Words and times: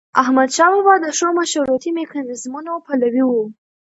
احمدشاه 0.21 0.69
بابا 0.75 0.93
د 1.01 1.05
ښو 1.17 1.27
مشورتي 1.39 1.91
میکانیزمونو 1.99 2.71
پلوي 2.85 3.23
و. 3.27 3.31